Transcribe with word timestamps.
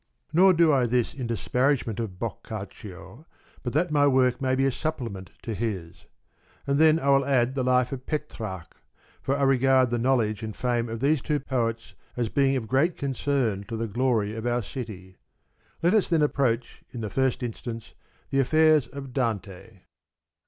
Nor 0.33 0.53
do 0.55 0.73
I 0.73 0.87
this 0.87 1.13
in 1.13 1.27
disparagement 1.27 1.99
of 1.99 2.17
Boccaccio, 2.17 3.27
but 3.61 3.73
that 3.73 3.91
my 3.91 4.07
work 4.07 4.41
may 4.41 4.55
be 4.55 4.65
a 4.65 4.71
supplement 4.71 5.29
to 5.43 5.53
his. 5.53 6.05
And 6.65 6.79
then 6.79 6.97
I 6.99 7.09
will 7.09 7.23
add 7.23 7.53
the 7.53 7.63
life 7.63 7.91
of 7.91 8.07
Petrarch, 8.07 8.75
for 9.21 9.37
I 9.37 9.43
regard 9.43 9.91
the 9.91 9.99
knowledge 9.99 10.41
and 10.41 10.55
fame 10.55 10.89
of 10.89 11.01
these 11.01 11.21
two 11.21 11.39
poets 11.39 11.93
as 12.17 12.29
being 12.29 12.55
of 12.55 12.67
great 12.67 12.97
concern 12.97 13.63
to 13.65 13.77
the 13.77 13.87
glory 13.87 14.33
of 14.35 14.47
our 14.47 14.63
city. 14.63 15.17
Let 15.83 15.93
us 15.93 16.09
then 16.09 16.23
approach 16.23 16.81
in 16.91 17.01
the 17.01 17.11
first 17.11 17.43
instance, 17.43 17.93
the 18.31 18.39
affairs 18.39 18.87
of 18.87 19.13
Dante. 19.13 19.81